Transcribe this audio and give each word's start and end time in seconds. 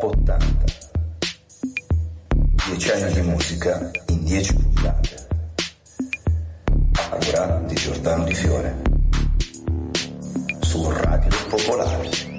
Pop 0.00 0.14
80. 0.14 0.64
10 2.68 2.90
anni 2.90 3.12
di 3.12 3.20
musica 3.20 3.90
in 4.08 4.24
10 4.24 4.54
puntate. 4.54 5.28
A 7.10 7.58
di 7.66 7.74
Giordano 7.74 8.24
Di 8.24 8.34
Fiore. 8.34 8.80
Su 10.60 10.90
Radio 10.90 11.28
Popolare. 11.50 12.29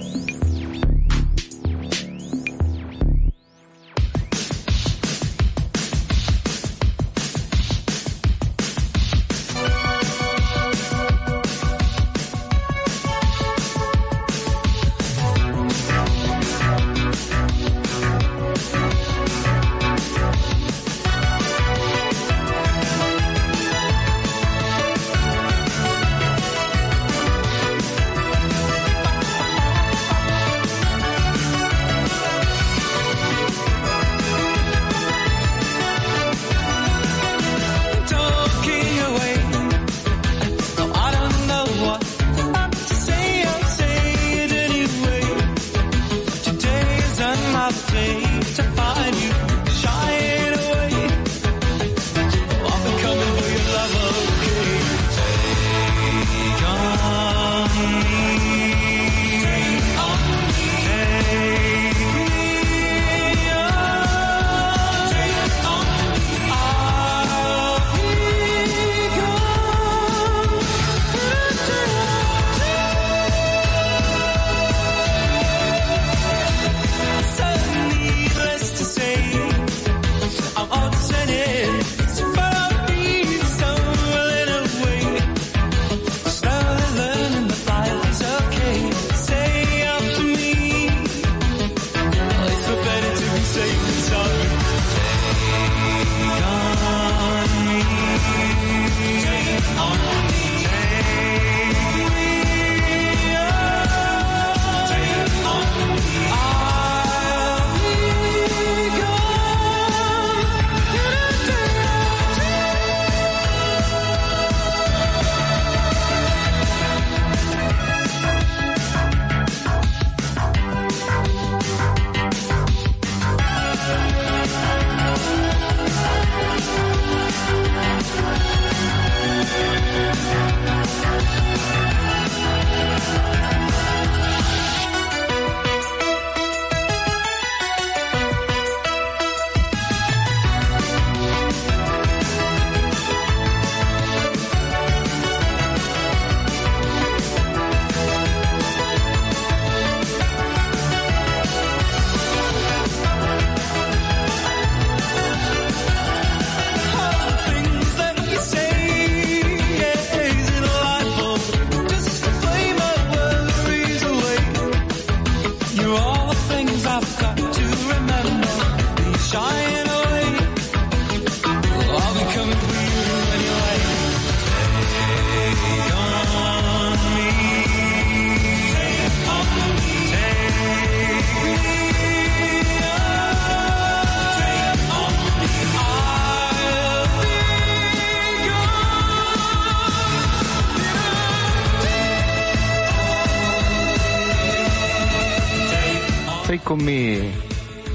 Con 196.71 196.89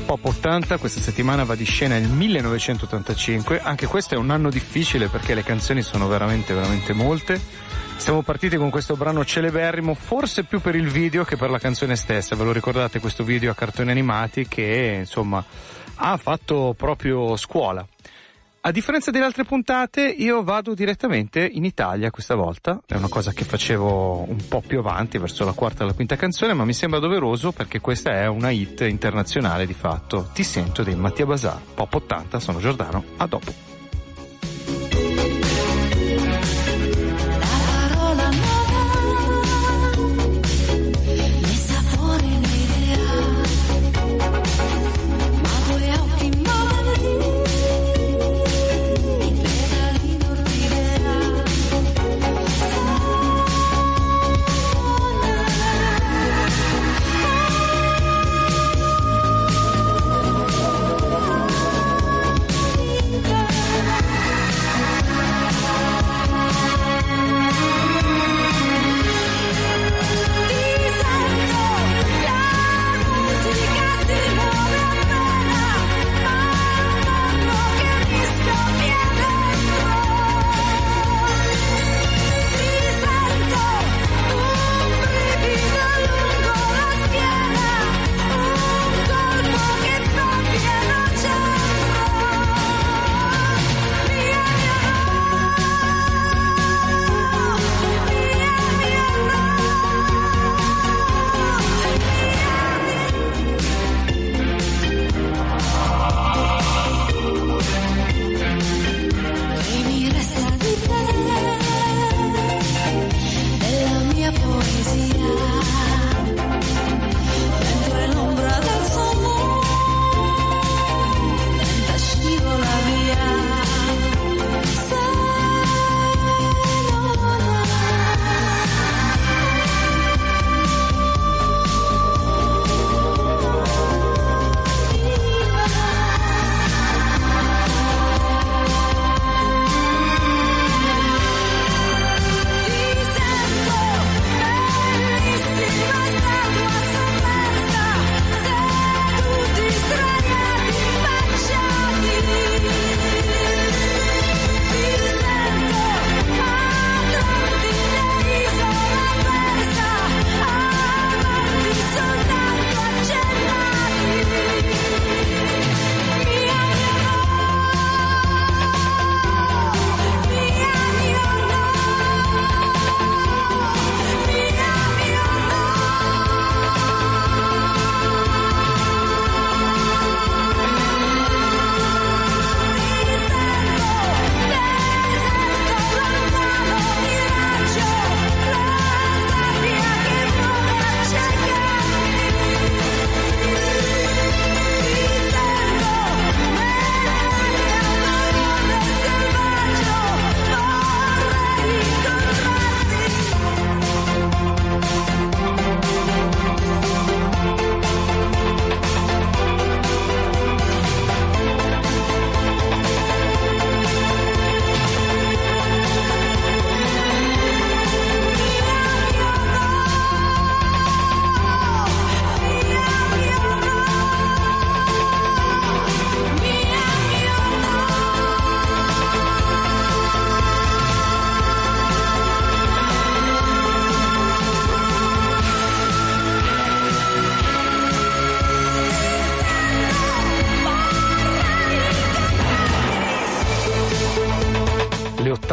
Pop 0.04 0.22
80, 0.22 0.76
questa 0.76 1.00
settimana 1.00 1.44
va 1.44 1.54
di 1.54 1.64
scena 1.64 1.96
il 1.96 2.08
1985, 2.08 3.62
anche 3.62 3.86
questo 3.86 4.14
è 4.14 4.18
un 4.18 4.28
anno 4.28 4.50
difficile 4.50 5.08
perché 5.08 5.32
le 5.32 5.42
canzoni 5.42 5.80
sono 5.80 6.06
veramente 6.08 6.52
veramente 6.52 6.92
molte. 6.92 7.40
Siamo 7.96 8.20
partiti 8.20 8.56
con 8.56 8.68
questo 8.68 8.94
brano 8.94 9.24
celeberrimo, 9.24 9.94
forse 9.94 10.44
più 10.44 10.60
per 10.60 10.74
il 10.74 10.88
video 10.88 11.24
che 11.24 11.38
per 11.38 11.48
la 11.48 11.58
canzone 11.58 11.96
stessa, 11.96 12.36
ve 12.36 12.44
lo 12.44 12.52
ricordate 12.52 13.00
questo 13.00 13.24
video 13.24 13.50
a 13.50 13.54
cartoni 13.54 13.90
animati 13.90 14.46
che 14.46 14.96
insomma 14.98 15.42
ha 15.94 16.16
fatto 16.18 16.74
proprio 16.76 17.34
scuola. 17.38 17.86
A 18.66 18.72
differenza 18.72 19.12
delle 19.12 19.24
altre 19.24 19.44
puntate, 19.44 20.08
io 20.08 20.42
vado 20.42 20.74
direttamente 20.74 21.48
in 21.48 21.64
Italia 21.64 22.10
questa 22.10 22.34
volta. 22.34 22.82
È 22.84 22.96
una 22.96 23.06
cosa 23.06 23.30
che 23.30 23.44
facevo 23.44 24.28
un 24.28 24.48
po' 24.48 24.60
più 24.60 24.80
avanti, 24.80 25.18
verso 25.18 25.44
la 25.44 25.52
quarta 25.52 25.84
e 25.84 25.86
la 25.86 25.92
quinta 25.92 26.16
canzone, 26.16 26.52
ma 26.52 26.64
mi 26.64 26.72
sembra 26.72 26.98
doveroso 26.98 27.52
perché 27.52 27.78
questa 27.78 28.10
è 28.10 28.26
una 28.26 28.50
hit 28.50 28.80
internazionale 28.80 29.66
di 29.66 29.72
fatto. 29.72 30.30
Ti 30.34 30.42
sento 30.42 30.82
dei 30.82 30.96
Mattia 30.96 31.26
Bazar. 31.26 31.60
Pop 31.74 31.94
80, 31.94 32.40
sono 32.40 32.58
Giordano. 32.58 33.04
A 33.18 33.26
dopo. 33.28 33.65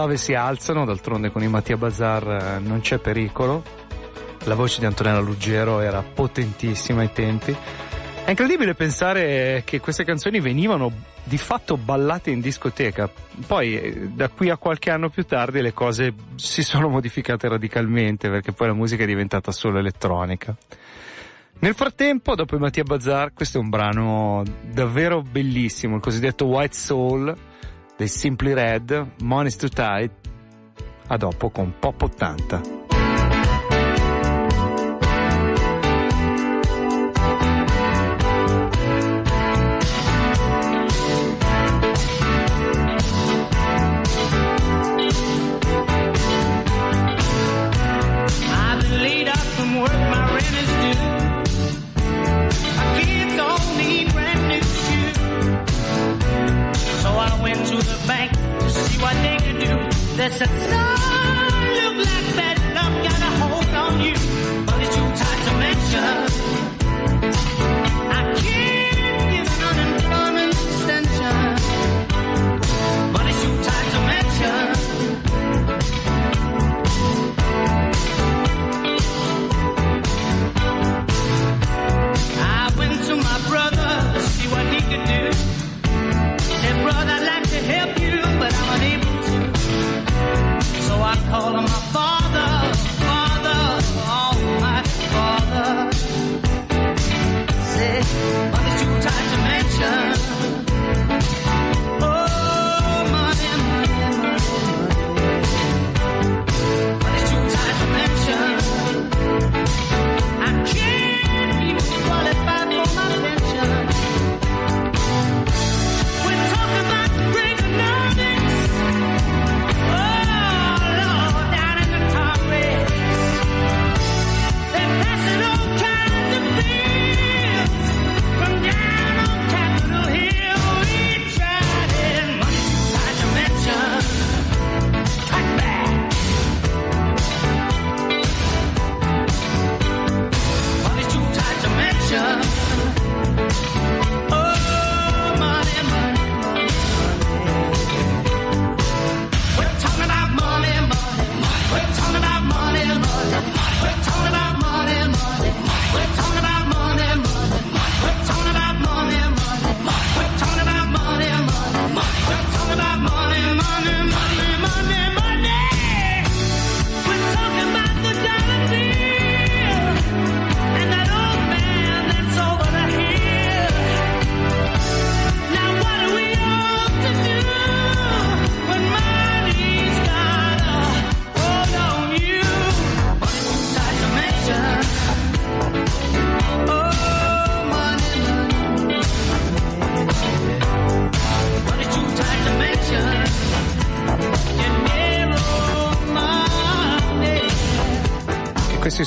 Ottave 0.04 0.18
si 0.18 0.34
alzano, 0.34 0.84
d'altronde 0.84 1.32
con 1.32 1.44
i 1.44 1.48
Mattia 1.48 1.78
Bazar 1.78 2.28
eh, 2.28 2.60
non 2.60 2.82
c'è 2.82 2.98
pericolo. 2.98 3.64
La 4.46 4.56
voce 4.56 4.80
di 4.80 4.86
Antonella 4.86 5.20
Ruggero 5.20 5.80
era 5.80 6.02
potentissima 6.02 7.02
ai 7.02 7.12
tempi. 7.14 7.56
È 8.26 8.30
incredibile 8.30 8.74
pensare 8.74 9.64
che 9.66 9.80
queste 9.80 10.04
canzoni 10.04 10.42
venivano 10.42 10.92
di 11.24 11.38
fatto 11.38 11.78
ballate 11.78 12.32
in 12.32 12.42
discoteca. 12.42 13.10
Poi, 13.48 13.80
eh, 13.80 13.94
da 14.10 14.28
qui 14.28 14.50
a 14.50 14.58
qualche 14.58 14.92
anno 14.92 15.10
più 15.10 15.24
tardi, 15.24 15.62
le 15.62 15.74
cose 15.74 16.14
si 16.36 16.64
sono 16.64 16.90
modificate 16.90 17.48
radicalmente 17.48 18.30
perché 18.30 18.52
poi 18.52 18.68
la 18.68 18.74
musica 18.74 19.04
è 19.04 19.08
diventata 19.08 19.54
solo 19.54 19.80
elettronica. 19.80 20.54
Nel 21.60 21.76
frattempo, 21.76 22.36
dopo 22.36 22.58
i 22.58 22.60
Mattia 22.60 22.84
Bazar, 22.84 23.32
questo 23.34 23.58
è 23.58 23.62
un 23.62 23.70
brano 23.70 24.44
davvero 24.70 25.22
bellissimo, 25.22 25.96
il 25.96 26.02
cosiddetto 26.02 26.46
White 26.46 26.76
Soul 26.76 27.52
dei 28.04 28.10
Simply 28.10 28.54
Red, 28.54 29.14
Money's 29.22 29.56
Too 29.56 29.70
Tight. 29.70 30.12
A 31.08 31.16
dopo 31.16 31.50
con 31.50 31.74
Pop 31.80 32.02
80. 32.02 32.83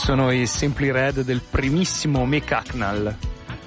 Sono 0.06 0.30
i 0.30 0.46
Simply 0.46 0.92
Red 0.92 1.22
del 1.22 1.40
primissimo 1.40 2.25
Mick 2.26 2.52
Hacknell. 2.52 3.12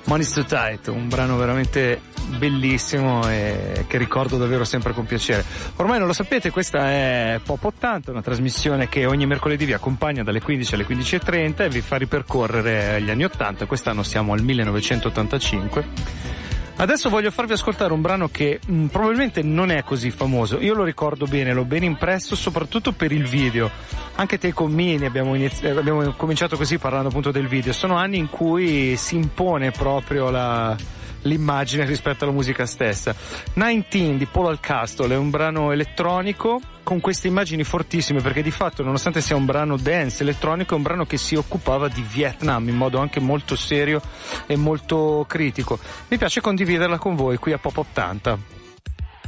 Money's 0.05 0.31
Too 0.31 0.46
Tight, 0.46 0.88
un 0.88 1.10
brano 1.10 1.36
veramente 1.36 2.00
bellissimo 2.38 3.29
e 3.29 3.84
che 3.89 3.98
ricordo 3.98 4.38
davvero 4.38 4.63
sempre 4.63 4.93
con 4.93 5.05
piacere. 5.05 5.43
Ormai 5.75 5.98
non 5.98 6.08
lo 6.08 6.13
sapete, 6.13 6.50
questa 6.50 6.91
è 6.91 7.41
Pop 7.43 7.62
80, 7.62 8.12
una 8.12 8.22
trasmissione 8.22 8.88
che 8.88 9.05
ogni 9.05 9.25
mercoledì 9.25 9.65
vi 9.65 9.74
accompagna 9.74 10.24
dalle 10.24 10.39
15 10.39 10.75
alle 10.75 10.86
15.30 10.86 11.63
e 11.63 11.67
vi 11.67 11.81
fa 11.81 11.98
ripercorrere 11.98 13.01
gli 13.01 13.10
anni 13.10 13.25
80. 13.25 13.65
Quest'anno 13.65 14.03
siamo 14.03 14.31
al 14.31 14.41
1985. 14.41 16.38
Adesso 16.79 17.09
voglio 17.09 17.29
farvi 17.29 17.51
ascoltare 17.51 17.91
un 17.91 18.00
brano 18.00 18.29
che 18.29 18.62
mh, 18.65 18.86
probabilmente 18.86 19.41
non 19.41 19.69
è 19.69 19.83
così 19.83 20.12
famoso. 20.12 20.62
Io 20.62 20.74
lo 20.74 20.86
ricordo 20.86 21.25
bene, 21.25 21.51
l'ho 21.51 21.65
ben 21.65 21.83
impresso 21.83 22.38
soprattutto 22.38 22.93
per 22.93 23.12
il 23.12 23.27
video. 23.27 23.69
Anche 24.15 24.38
te 24.38 24.53
con 24.53 24.71
Mini 24.71 25.05
abbiamo, 25.05 25.36
inizi- 25.36 25.65
eh, 25.65 25.71
abbiamo 25.71 26.13
cominciato 26.13 26.55
così 26.55 26.77
parlando 26.77 27.09
appunto 27.09 27.31
del 27.31 27.48
video. 27.50 27.74
Sono 27.74 27.98
anni 27.98 28.17
in 28.17 28.29
cui 28.29 28.95
si 28.95 29.15
impone 29.15 29.71
proprio 29.71 30.29
la, 30.29 30.74
l'immagine 31.23 31.85
rispetto 31.85 32.23
alla 32.23 32.33
musica 32.33 32.65
stessa. 32.65 33.15
19 33.53 34.17
di 34.17 34.25
Paul 34.25 34.47
Alcastle 34.47 35.13
è 35.13 35.17
un 35.17 35.29
brano 35.29 35.71
elettronico 35.71 36.61
con 36.83 37.01
queste 37.01 37.27
immagini 37.27 37.63
fortissime 37.63 38.19
perché 38.19 38.41
di 38.41 38.49
fatto 38.49 38.81
nonostante 38.81 39.21
sia 39.21 39.35
un 39.35 39.45
brano 39.45 39.77
dance 39.77 40.23
elettronico 40.23 40.73
è 40.73 40.77
un 40.77 40.81
brano 40.81 41.05
che 41.05 41.17
si 41.17 41.35
occupava 41.35 41.88
di 41.88 42.01
Vietnam 42.01 42.67
in 42.67 42.75
modo 42.75 42.97
anche 42.97 43.19
molto 43.19 43.55
serio 43.55 44.01
e 44.47 44.55
molto 44.55 45.25
critico. 45.27 45.77
Mi 46.07 46.17
piace 46.17 46.41
condividerla 46.41 46.97
con 46.97 47.15
voi 47.15 47.38
qui 47.38 47.51
a 47.51 47.57
Pop 47.59 47.77
80. 47.77 48.38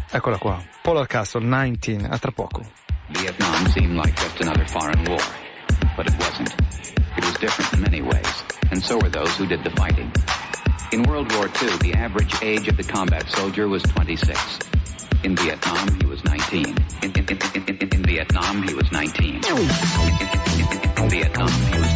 Eccola 0.10 0.38
qua, 0.38 0.62
Paul 0.82 0.98
Alcastle 0.98 1.42
19, 1.42 2.08
a 2.08 2.18
tra 2.18 2.32
poco. 2.32 2.66
Vietnam 3.10 3.68
seemed 3.68 3.96
like 3.96 4.14
just 4.20 4.42
another 4.42 4.68
foreign 4.68 5.04
war, 5.08 5.22
but 5.96 6.08
it 6.08 6.16
wasn't. 6.18 6.54
It 7.16 7.24
was 7.24 7.38
different 7.40 7.74
in 7.74 7.82
many 7.82 8.02
ways, 8.02 8.44
and 8.72 8.82
so 8.82 8.98
were 8.98 9.10
those 9.10 9.36
who 9.38 9.46
did 9.46 9.62
the 9.64 9.72
fighting. 9.76 10.12
In 10.92 11.04
World 11.04 11.32
War 11.36 11.46
II, 11.46 11.78
the 11.78 11.94
average 11.94 12.36
age 12.42 12.68
of 12.68 12.76
the 12.76 12.84
combat 12.84 13.30
soldier 13.30 13.70
was 13.70 13.82
26. 13.84 14.60
In 15.24 15.38
Vietnam, 15.38 15.88
he 16.02 16.06
was 16.06 16.22
19. 16.26 16.66
In, 16.66 17.12
in, 17.12 17.14
in, 17.16 17.78
in, 17.78 18.04
Vietnam, 18.04 18.62
he 18.64 18.74
was 18.74 18.92
19. 18.92 19.36
In, 19.36 19.42
in, 19.42 19.48
in, 19.48 19.68
in, 20.60 21.04
in 21.04 21.10
Vietnam, 21.10 21.48
he 21.48 21.80
was 21.80 21.91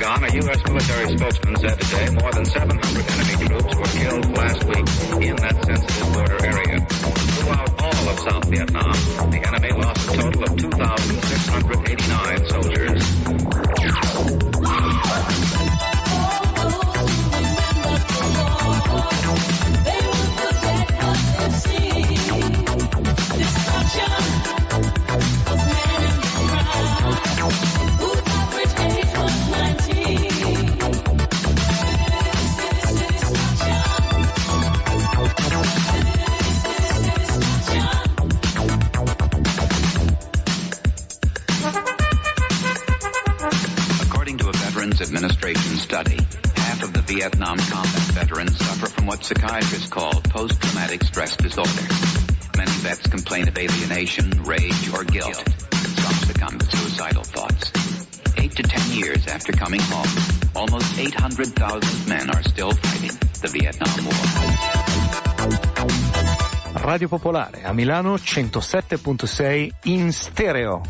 In 0.00 0.06
Saigon, 0.06 0.24
a 0.24 0.34
U.S. 0.46 0.64
military 0.64 1.16
spokesman 1.18 1.56
said 1.56 1.78
today 1.78 2.08
more 2.14 2.32
than 2.32 2.44
700 2.46 3.10
enemy 3.10 3.48
troops 3.48 3.76
were 3.76 3.84
killed 3.84 4.34
last 4.34 4.64
week 4.64 5.28
in 5.28 5.36
that 5.36 5.64
sensitive 5.66 6.12
border 6.14 6.46
area. 6.46 6.86
Throughout 6.88 7.82
all 7.82 8.08
of 8.08 8.18
South 8.20 8.44
Vietnam, 8.46 8.92
the 9.30 9.46
enemy 9.46 9.72
lost 9.72 10.08
a 10.08 10.16
total 10.16 10.42
of 10.44 10.56
2,689 10.56 12.48
soldiers. 12.48 13.19
Half 46.60 46.82
of 46.82 46.92
the 46.92 47.02
Vietnam 47.02 47.56
combat 47.58 48.06
veterans 48.12 48.56
suffer 48.58 48.86
from 48.86 49.06
what 49.06 49.24
psychiatrists 49.24 49.88
call 49.88 50.12
post-traumatic 50.30 51.02
stress 51.04 51.36
disorder. 51.36 51.86
Many 52.56 52.70
vets 52.84 53.06
complain 53.08 53.48
of 53.48 53.56
alienation, 53.56 54.30
rage, 54.44 54.90
or 54.92 55.04
guilt. 55.04 55.36
Some 55.72 56.18
succumb 56.28 56.58
to 56.58 56.76
suicidal 56.76 57.24
thoughts. 57.24 57.72
Eight 58.36 58.52
to 58.56 58.62
ten 58.62 58.90
years 58.92 59.26
after 59.26 59.52
coming 59.52 59.80
home, 59.80 60.08
almost 60.54 60.98
800,000 60.98 62.08
men 62.08 62.30
are 62.30 62.42
still 62.42 62.72
fighting 62.72 63.16
the 63.40 63.48
Vietnam 63.48 64.04
War. 64.04 64.20
Radio 66.84 67.08
Popolare 67.08 67.64
a 67.64 67.72
Milano 67.72 68.14
107.6 68.14 69.70
in 69.84 70.12
stereo. 70.12 70.82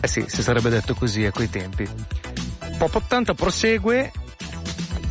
Eh 0.00 0.08
sì, 0.08 0.24
si 0.26 0.42
sarebbe 0.42 0.70
detto 0.70 0.94
così 0.94 1.24
a 1.24 1.30
quei 1.30 1.48
tempi. 1.48 1.88
Pop 2.78 2.94
80 2.94 3.34
prosegue 3.34 4.10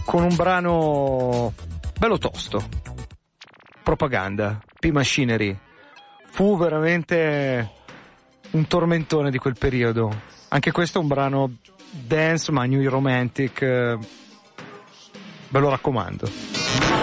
con 0.05 0.23
un 0.23 0.35
brano 0.35 1.53
bello 1.97 2.17
tosto. 2.17 2.63
Propaganda, 3.83 4.59
P-Machinery. 4.79 5.57
Fu 6.31 6.57
veramente 6.57 7.69
un 8.51 8.67
tormentone 8.67 9.29
di 9.29 9.37
quel 9.37 9.55
periodo. 9.57 10.11
Anche 10.49 10.71
questo 10.71 10.99
è 10.99 11.01
un 11.01 11.07
brano 11.07 11.55
dance 11.89 12.51
ma 12.51 12.65
new 12.65 12.87
romantic. 12.89 13.61
eh, 13.61 13.97
Ve 15.49 15.59
lo 15.59 15.69
raccomando. 15.69 17.02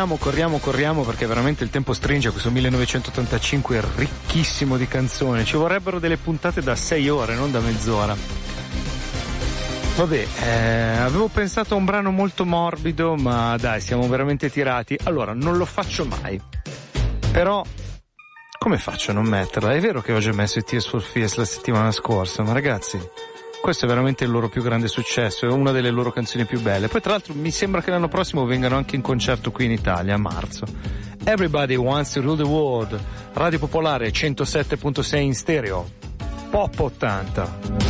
Corriamo, 0.00 0.16
corriamo, 0.16 0.58
corriamo 0.58 1.02
perché 1.02 1.26
veramente 1.26 1.62
il 1.62 1.68
tempo 1.68 1.92
stringe. 1.92 2.30
Questo 2.30 2.50
1985 2.50 3.76
è 3.76 3.82
ricchissimo 3.96 4.78
di 4.78 4.88
canzoni. 4.88 5.44
Ci 5.44 5.58
vorrebbero 5.58 5.98
delle 5.98 6.16
puntate 6.16 6.62
da 6.62 6.74
6 6.74 7.08
ore, 7.10 7.34
non 7.34 7.50
da 7.50 7.60
mezz'ora. 7.60 8.16
Vabbè, 9.96 10.26
eh, 10.42 10.96
avevo 10.96 11.28
pensato 11.28 11.74
a 11.74 11.76
un 11.76 11.84
brano 11.84 12.10
molto 12.10 12.46
morbido, 12.46 13.14
ma 13.16 13.58
dai, 13.58 13.82
siamo 13.82 14.08
veramente 14.08 14.48
tirati. 14.48 14.96
Allora, 15.02 15.34
non 15.34 15.58
lo 15.58 15.66
faccio 15.66 16.06
mai. 16.06 16.40
Però, 17.30 17.62
come 18.58 18.78
faccio 18.78 19.10
a 19.10 19.14
non 19.14 19.26
metterla? 19.26 19.74
È 19.74 19.80
vero 19.80 20.00
che 20.00 20.14
ho 20.14 20.18
già 20.18 20.32
messo 20.32 20.60
i 20.60 20.62
Tears 20.62 20.88
for 20.88 21.02
Fears 21.02 21.34
la 21.34 21.44
settimana 21.44 21.92
scorsa, 21.92 22.42
ma 22.42 22.52
ragazzi, 22.52 22.98
questo 23.60 23.84
è 23.84 23.88
veramente 23.88 24.24
il 24.24 24.30
loro 24.30 24.48
più 24.48 24.62
grande 24.62 24.88
successo, 24.88 25.46
è 25.46 25.50
una 25.50 25.70
delle 25.70 25.90
loro 25.90 26.10
canzoni 26.10 26.44
più 26.44 26.60
belle. 26.60 26.88
Poi 26.88 27.00
tra 27.00 27.12
l'altro 27.12 27.34
mi 27.34 27.50
sembra 27.50 27.82
che 27.82 27.90
l'anno 27.90 28.08
prossimo 28.08 28.44
vengano 28.44 28.76
anche 28.76 28.96
in 28.96 29.02
concerto 29.02 29.50
qui 29.50 29.66
in 29.66 29.72
Italia, 29.72 30.14
a 30.14 30.18
marzo. 30.18 30.64
Everybody 31.24 31.76
Wants 31.76 32.12
to 32.12 32.22
Rule 32.22 32.36
the 32.36 32.42
World, 32.42 32.98
Radio 33.34 33.58
Popolare 33.58 34.10
107.6 34.10 35.16
in 35.18 35.34
stereo, 35.34 35.88
Pop 36.50 36.78
80. 36.78 37.89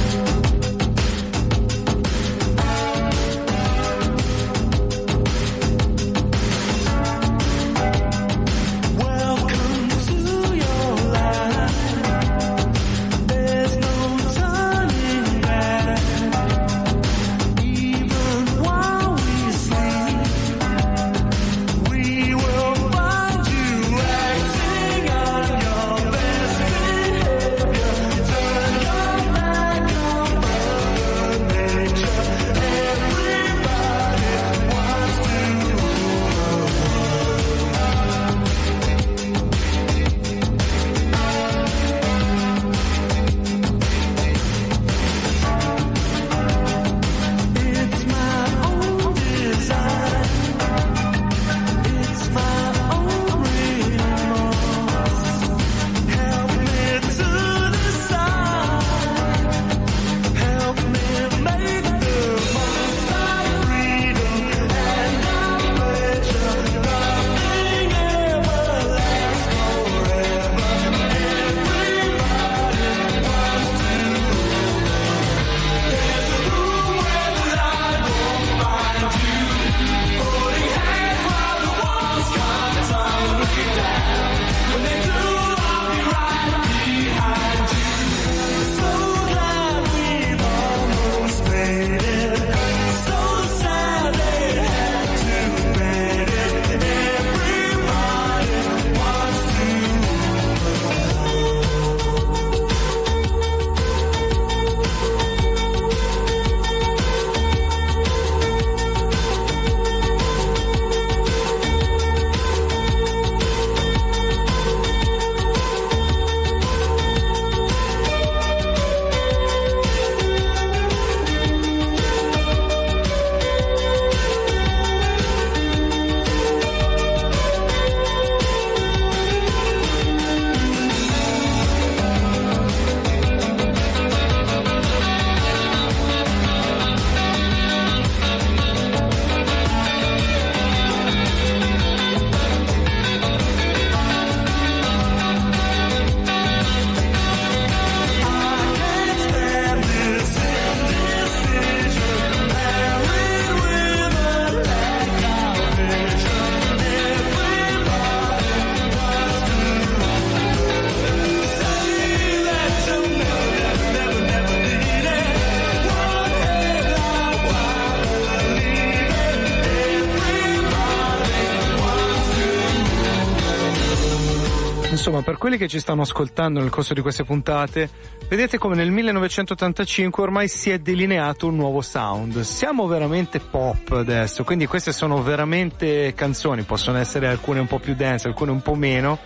Quelli 175.41 175.57
che 175.57 175.69
ci 175.69 175.81
stanno 175.81 176.03
ascoltando 176.03 176.61
nel 176.61 176.69
corso 176.69 176.93
di 176.93 177.01
queste 177.01 177.25
puntate, 177.25 177.89
vedete 178.29 178.59
come 178.59 178.75
nel 178.75 178.91
1985 178.91 180.23
ormai 180.23 180.49
si 180.49 180.69
è 180.69 180.79
delineato 180.79 181.47
un 181.47 181.57
nuovo 181.57 181.81
sound. 181.81 182.41
Siamo 182.41 182.87
veramente 182.87 183.41
pop 183.41 183.91
adesso, 183.93 184.45
quindi 184.45 184.67
queste 184.67 184.93
sono 184.93 185.23
veramente 185.23 186.13
canzoni, 186.13 186.65
possono 186.65 186.99
essere 186.99 187.27
alcune 187.27 187.59
un 187.59 187.67
po' 187.67 187.79
più 187.79 187.95
dance, 187.95 188.29
alcune 188.29 188.51
un 188.51 188.61
po' 188.61 188.75
meno. 188.75 189.19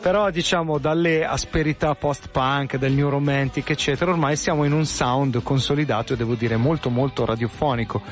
Però 0.00 0.30
diciamo 0.30 0.78
dalle 0.78 1.24
asperità 1.24 1.94
post-punk, 1.94 2.76
del 2.76 2.90
new 2.90 3.08
romantic, 3.08 3.70
eccetera, 3.70 4.10
ormai 4.10 4.34
siamo 4.34 4.64
in 4.64 4.72
un 4.72 4.84
sound 4.84 5.44
consolidato 5.44 6.14
e 6.14 6.16
devo 6.16 6.34
dire 6.34 6.56
molto 6.56 6.90
molto 6.90 7.24
radiofonico. 7.24 8.02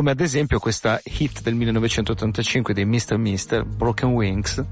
Come 0.00 0.12
ad 0.12 0.20
esempio 0.20 0.58
questa 0.58 0.98
hit 1.04 1.42
del 1.42 1.54
1985 1.56 2.72
dei 2.72 2.86
Mr. 2.86 3.18
Mister, 3.18 3.66
Broken 3.66 4.12
Wings, 4.12 4.64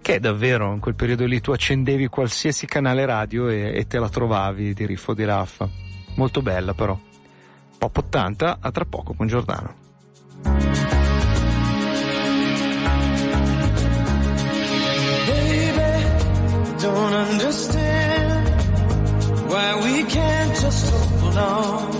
che 0.00 0.18
davvero 0.20 0.72
in 0.72 0.80
quel 0.80 0.94
periodo 0.94 1.26
lì 1.26 1.38
tu 1.42 1.50
accendevi 1.50 2.06
qualsiasi 2.06 2.64
canale 2.64 3.04
radio 3.04 3.50
e, 3.50 3.76
e 3.76 3.86
te 3.86 3.98
la 3.98 4.08
trovavi 4.08 4.72
di 4.72 4.86
riffo 4.86 5.12
di 5.12 5.26
raffa. 5.26 5.68
Molto 6.14 6.40
bella 6.40 6.72
però. 6.72 6.98
Pop 7.76 7.94
80, 7.94 8.56
a 8.58 8.70
tra 8.70 8.86
poco 8.86 9.12
con 9.12 9.26
Giordano. 9.26 9.74
Baby, 10.44 10.86
why 19.46 19.74
we 19.82 20.04
can't 20.06 20.58
just 20.58 20.90
hold 21.20 21.36
on 21.36 21.99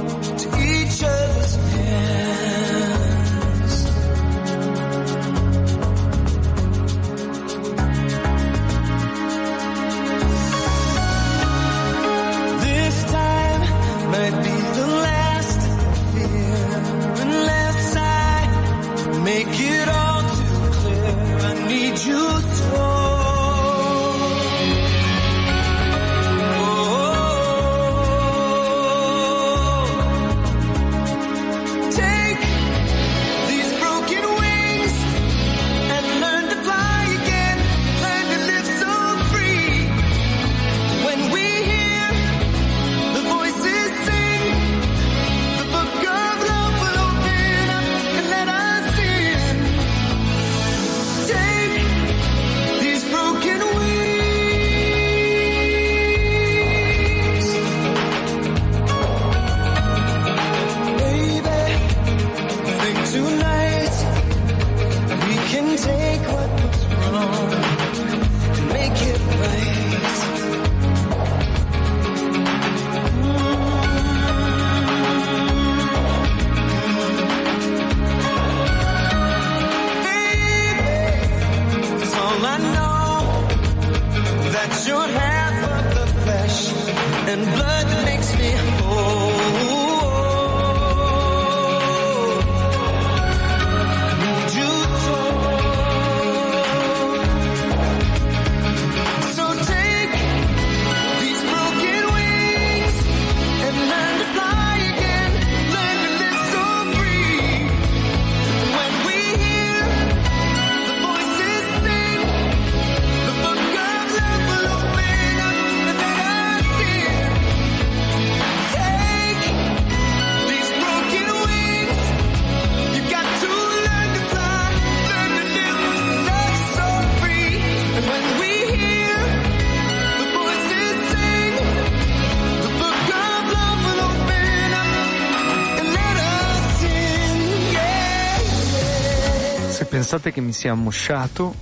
pensate 140.11 140.33
che 140.33 140.41
mi 140.41 140.53
sia 140.53 140.73
ammosciato, 140.73 141.55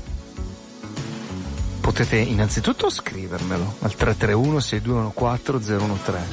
potete 1.83 2.17
innanzitutto 2.17 2.89
scrivermelo 2.89 3.75
al 3.81 3.95
331 3.95 4.59
6214 4.59 6.01
013. 6.03 6.27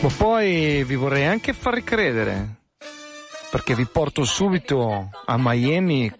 Ma 0.00 0.08
poi 0.14 0.84
vi 0.84 0.94
vorrei 0.94 1.24
anche 1.24 1.54
far 1.54 1.72
ricredere, 1.72 2.56
perché 3.50 3.74
vi 3.74 3.86
porto 3.86 4.24
subito 4.24 5.08
a 5.24 5.36
Miami. 5.38 6.12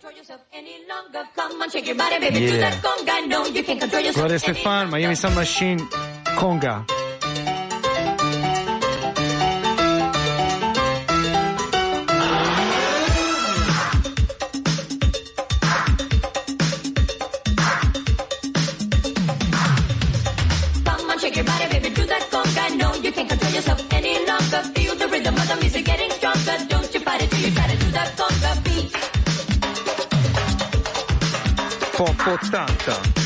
Yeah. 2.32 2.80
Gloria 4.12 4.38
Stefan, 4.38 4.88
Miami 4.88 5.14
Sun 5.14 5.34
Machine, 5.34 5.86
Conga. 6.36 6.95
Pop 31.96 32.14
80. 32.26 33.25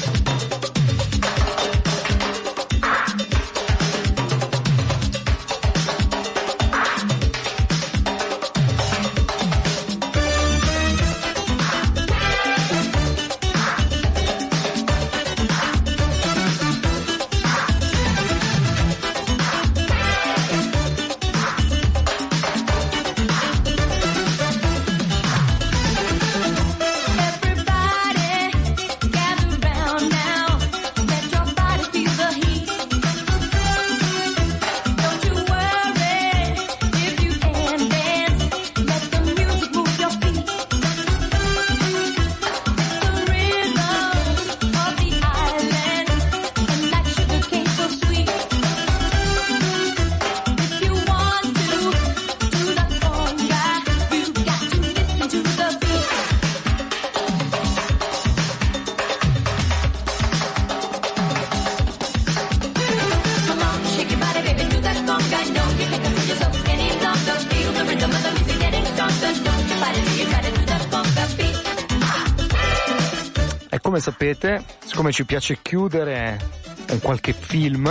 Come 73.91 74.03
sapete, 74.03 74.65
siccome 74.85 75.11
ci 75.11 75.25
piace 75.25 75.59
chiudere 75.61 76.39
con 76.87 77.01
qualche 77.01 77.33
film, 77.33 77.83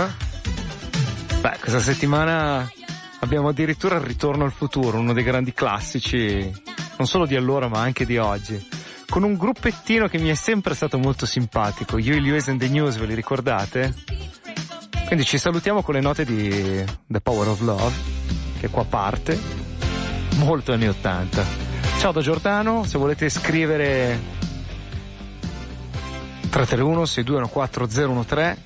beh, 1.40 1.56
questa 1.60 1.78
settimana 1.78 2.66
abbiamo 3.18 3.48
addirittura 3.48 3.96
il 3.96 4.00
Ritorno 4.00 4.44
al 4.44 4.50
futuro, 4.50 4.96
uno 4.96 5.12
dei 5.12 5.22
grandi 5.22 5.52
classici, 5.52 6.50
non 6.96 7.06
solo 7.06 7.26
di 7.26 7.36
allora 7.36 7.68
ma 7.68 7.80
anche 7.80 8.06
di 8.06 8.16
oggi. 8.16 8.66
Con 9.10 9.24
un 9.24 9.36
gruppettino 9.36 10.08
che 10.08 10.16
mi 10.16 10.30
è 10.30 10.34
sempre 10.34 10.72
stato 10.72 10.96
molto 10.96 11.26
simpatico, 11.26 11.98
You, 11.98 12.18
Lewis 12.18 12.48
and 12.48 12.60
the 12.60 12.68
News, 12.68 12.96
ve 12.96 13.04
li 13.04 13.14
ricordate? 13.14 13.94
Quindi 15.04 15.26
ci 15.26 15.36
salutiamo 15.36 15.82
con 15.82 15.92
le 15.92 16.00
note 16.00 16.24
di 16.24 16.82
The 17.06 17.20
Power 17.20 17.48
of 17.48 17.60
Love, 17.60 17.94
che 18.58 18.70
qua 18.70 18.86
parte, 18.86 19.38
molto 20.36 20.72
anni 20.72 20.88
80. 20.88 21.44
Ciao 21.98 22.12
da 22.12 22.22
Giordano, 22.22 22.84
se 22.84 22.96
volete 22.96 23.28
scrivere 23.28 24.39
331 26.50 27.06
6214 27.06 28.24
013 28.26 28.58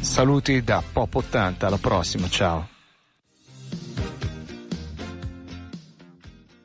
Saluti 0.00 0.62
da 0.62 0.82
Pop 0.92 1.14
80, 1.14 1.66
alla 1.66 1.78
prossima, 1.78 2.28
ciao. 2.28 2.79